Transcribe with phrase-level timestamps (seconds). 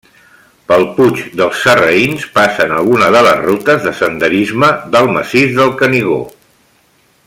[0.69, 6.21] Pel Puig dels Sarraïns passen algunes de les rutes de senderisme del massís del Canigó.